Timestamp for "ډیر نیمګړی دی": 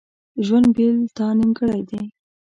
1.27-2.03